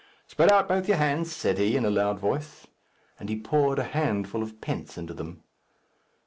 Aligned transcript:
"Spread 0.25 0.51
out 0.51 0.67
both 0.67 0.87
your 0.87 0.97
hands," 0.97 1.31
said 1.31 1.59
he, 1.59 1.75
in 1.77 1.85
a 1.85 1.91
loud 1.91 2.17
voice. 2.17 2.65
And 3.19 3.29
he 3.29 3.37
poured 3.39 3.77
a 3.77 3.83
handful 3.83 4.41
of 4.41 4.59
pence 4.59 4.97
into 4.97 5.13
them. 5.13 5.43